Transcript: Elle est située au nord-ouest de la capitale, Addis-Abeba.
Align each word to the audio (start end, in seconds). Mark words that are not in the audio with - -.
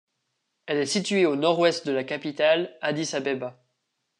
Elle 0.65 0.79
est 0.79 0.87
située 0.87 1.27
au 1.27 1.35
nord-ouest 1.35 1.85
de 1.85 1.91
la 1.91 2.03
capitale, 2.03 2.75
Addis-Abeba. 2.81 3.61